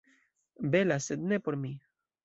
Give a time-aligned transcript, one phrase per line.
[0.77, 1.77] Bela, sed ne por mi.